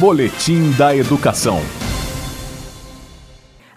Boletim 0.00 0.72
da 0.72 0.94
Educação. 0.96 1.60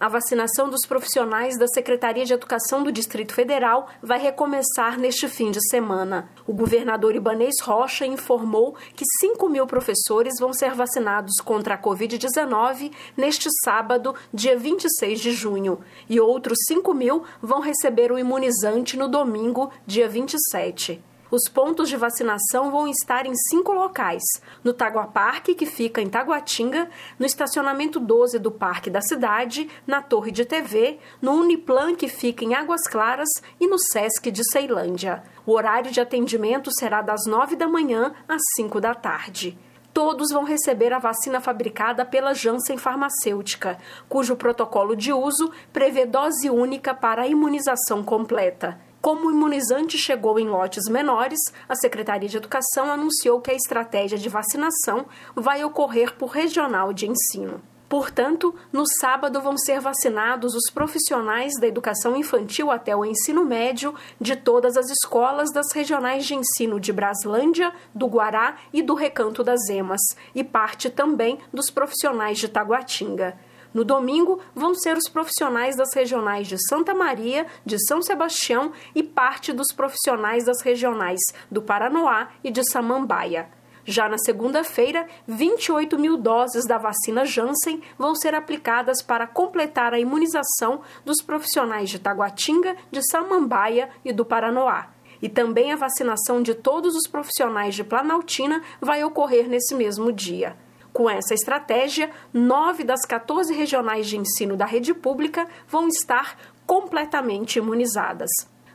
A 0.00 0.08
vacinação 0.08 0.70
dos 0.70 0.86
profissionais 0.86 1.58
da 1.58 1.68
Secretaria 1.68 2.24
de 2.24 2.32
Educação 2.32 2.82
do 2.82 2.90
Distrito 2.90 3.34
Federal 3.34 3.86
vai 4.02 4.18
recomeçar 4.18 4.98
neste 4.98 5.28
fim 5.28 5.50
de 5.50 5.60
semana. 5.68 6.30
O 6.46 6.54
governador 6.54 7.14
Ibanês 7.14 7.56
Rocha 7.62 8.06
informou 8.06 8.74
que 8.94 9.04
5 9.20 9.46
mil 9.50 9.66
professores 9.66 10.40
vão 10.40 10.54
ser 10.54 10.74
vacinados 10.74 11.34
contra 11.44 11.74
a 11.74 11.78
Covid-19 11.78 12.92
neste 13.14 13.50
sábado, 13.62 14.14
dia 14.32 14.56
26 14.56 15.20
de 15.20 15.32
junho, 15.32 15.80
e 16.08 16.18
outros 16.18 16.56
5 16.66 16.94
mil 16.94 17.24
vão 17.42 17.60
receber 17.60 18.10
o 18.10 18.18
imunizante 18.18 18.96
no 18.96 19.06
domingo, 19.06 19.70
dia 19.86 20.08
27. 20.08 20.98
Os 21.30 21.48
pontos 21.48 21.88
de 21.88 21.96
vacinação 21.96 22.70
vão 22.70 22.86
estar 22.86 23.26
em 23.26 23.34
cinco 23.34 23.72
locais: 23.72 24.22
no 24.62 24.72
Taguaparque, 24.72 25.54
que 25.54 25.66
fica 25.66 26.00
em 26.00 26.08
Taguatinga, 26.08 26.88
no 27.18 27.26
estacionamento 27.26 27.98
12 27.98 28.38
do 28.38 28.50
Parque 28.50 28.88
da 28.88 29.00
Cidade, 29.00 29.68
na 29.86 30.00
Torre 30.00 30.30
de 30.30 30.44
TV, 30.44 30.98
no 31.20 31.32
Uniplan, 31.32 31.94
que 31.94 32.08
fica 32.08 32.44
em 32.44 32.54
Águas 32.54 32.82
Claras, 32.86 33.28
e 33.60 33.66
no 33.66 33.78
Sesc 33.78 34.30
de 34.30 34.48
Ceilândia. 34.50 35.22
O 35.44 35.52
horário 35.52 35.90
de 35.90 36.00
atendimento 36.00 36.70
será 36.72 37.02
das 37.02 37.26
9 37.26 37.56
da 37.56 37.66
manhã 37.66 38.14
às 38.28 38.42
5 38.56 38.80
da 38.80 38.94
tarde 38.94 39.58
todos 39.96 40.30
vão 40.30 40.44
receber 40.44 40.92
a 40.92 40.98
vacina 40.98 41.40
fabricada 41.40 42.04
pela 42.04 42.34
Janssen 42.34 42.76
Farmacêutica, 42.76 43.78
cujo 44.06 44.36
protocolo 44.36 44.94
de 44.94 45.10
uso 45.10 45.50
prevê 45.72 46.04
dose 46.04 46.50
única 46.50 46.92
para 46.94 47.22
a 47.22 47.26
imunização 47.26 48.02
completa. 48.02 48.78
Como 49.06 49.28
o 49.28 49.30
imunizante 49.30 49.96
chegou 49.96 50.36
em 50.36 50.48
lotes 50.48 50.88
menores, 50.90 51.38
a 51.68 51.76
Secretaria 51.76 52.28
de 52.28 52.38
Educação 52.38 52.90
anunciou 52.90 53.40
que 53.40 53.52
a 53.52 53.54
estratégia 53.54 54.18
de 54.18 54.28
vacinação 54.28 55.06
vai 55.32 55.62
ocorrer 55.62 56.16
por 56.16 56.30
regional 56.30 56.92
de 56.92 57.06
ensino. 57.06 57.62
Portanto, 57.88 58.52
no 58.72 58.84
sábado 58.84 59.40
vão 59.40 59.56
ser 59.56 59.78
vacinados 59.80 60.56
os 60.56 60.68
profissionais 60.72 61.52
da 61.60 61.68
educação 61.68 62.16
infantil 62.16 62.68
até 62.68 62.96
o 62.96 63.04
ensino 63.04 63.44
médio 63.44 63.94
de 64.20 64.34
todas 64.34 64.76
as 64.76 64.90
escolas 64.90 65.52
das 65.52 65.70
regionais 65.72 66.26
de 66.26 66.34
ensino 66.34 66.80
de 66.80 66.92
Braslândia, 66.92 67.72
do 67.94 68.08
Guará 68.08 68.56
e 68.72 68.82
do 68.82 68.94
Recanto 68.94 69.44
das 69.44 69.68
Emas, 69.68 70.00
e 70.34 70.42
parte 70.42 70.90
também 70.90 71.38
dos 71.52 71.70
profissionais 71.70 72.38
de 72.38 72.48
Taguatinga. 72.48 73.38
No 73.76 73.84
domingo, 73.84 74.40
vão 74.54 74.74
ser 74.74 74.96
os 74.96 75.06
profissionais 75.06 75.76
das 75.76 75.92
regionais 75.92 76.46
de 76.46 76.56
Santa 76.66 76.94
Maria, 76.94 77.46
de 77.62 77.76
São 77.86 78.00
Sebastião 78.00 78.72
e 78.94 79.02
parte 79.02 79.52
dos 79.52 79.66
profissionais 79.70 80.46
das 80.46 80.62
regionais 80.62 81.20
do 81.50 81.60
Paranoá 81.60 82.28
e 82.42 82.50
de 82.50 82.64
Samambaia. 82.64 83.50
Já 83.84 84.08
na 84.08 84.16
segunda-feira, 84.16 85.06
28 85.28 85.98
mil 85.98 86.16
doses 86.16 86.66
da 86.66 86.78
vacina 86.78 87.26
Janssen 87.26 87.82
vão 87.98 88.14
ser 88.14 88.34
aplicadas 88.34 89.02
para 89.02 89.26
completar 89.26 89.92
a 89.92 90.00
imunização 90.00 90.80
dos 91.04 91.20
profissionais 91.20 91.90
de 91.90 91.98
Taguatinga, 91.98 92.74
de 92.90 93.02
Samambaia 93.02 93.90
e 94.02 94.10
do 94.10 94.24
Paranoá. 94.24 94.86
E 95.20 95.28
também 95.28 95.70
a 95.70 95.76
vacinação 95.76 96.40
de 96.40 96.54
todos 96.54 96.96
os 96.96 97.06
profissionais 97.06 97.74
de 97.74 97.84
Planaltina 97.84 98.62
vai 98.80 99.04
ocorrer 99.04 99.46
nesse 99.46 99.74
mesmo 99.74 100.10
dia. 100.10 100.56
Com 100.96 101.10
essa 101.10 101.34
estratégia, 101.34 102.10
nove 102.32 102.82
das 102.82 103.02
14 103.02 103.52
regionais 103.52 104.08
de 104.08 104.16
ensino 104.16 104.56
da 104.56 104.64
rede 104.64 104.94
pública 104.94 105.46
vão 105.68 105.88
estar 105.88 106.38
completamente 106.64 107.58
imunizadas. 107.58 108.30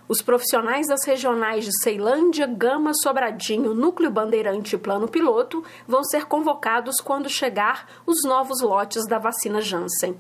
Os 0.08 0.22
profissionais 0.22 0.86
das 0.86 1.04
regionais 1.04 1.66
de 1.66 1.72
Ceilândia, 1.82 2.46
Gama, 2.46 2.92
Sobradinho, 2.94 3.74
Núcleo 3.74 4.12
Bandeirante 4.12 4.76
e 4.76 4.78
Plano 4.78 5.08
Piloto 5.08 5.64
vão 5.88 6.04
ser 6.04 6.28
convocados 6.28 6.98
quando 7.02 7.28
chegar 7.28 7.88
os 8.06 8.24
novos 8.24 8.62
lotes 8.62 9.08
da 9.08 9.18
vacina 9.18 9.60
Janssen. 9.60 10.16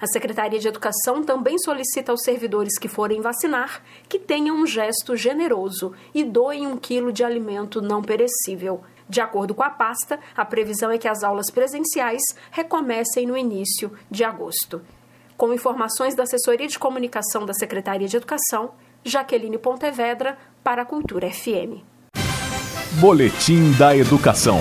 A 0.00 0.06
Secretaria 0.06 0.60
de 0.60 0.68
Educação 0.68 1.24
também 1.24 1.58
solicita 1.58 2.12
aos 2.12 2.22
servidores 2.22 2.78
que 2.78 2.86
forem 2.86 3.20
vacinar 3.20 3.82
que 4.08 4.20
tenham 4.20 4.54
um 4.54 4.66
gesto 4.66 5.16
generoso 5.16 5.92
e 6.14 6.22
doem 6.22 6.64
um 6.64 6.76
quilo 6.76 7.12
de 7.12 7.24
alimento 7.24 7.82
não 7.82 8.02
perecível. 8.02 8.84
De 9.08 9.20
acordo 9.20 9.54
com 9.54 9.62
a 9.62 9.70
pasta, 9.70 10.18
a 10.36 10.44
previsão 10.44 10.90
é 10.90 10.98
que 10.98 11.08
as 11.08 11.22
aulas 11.22 11.50
presenciais 11.50 12.22
recomecem 12.50 13.26
no 13.26 13.36
início 13.36 13.92
de 14.10 14.24
agosto. 14.24 14.80
Com 15.36 15.52
informações 15.52 16.14
da 16.14 16.22
Assessoria 16.22 16.66
de 16.66 16.78
Comunicação 16.78 17.44
da 17.44 17.52
Secretaria 17.52 18.08
de 18.08 18.16
Educação, 18.16 18.70
Jaqueline 19.04 19.58
Pontevedra, 19.58 20.38
para 20.62 20.82
a 20.82 20.86
Cultura 20.86 21.30
FM. 21.30 21.82
Boletim 23.00 23.72
da 23.72 23.96
Educação. 23.96 24.60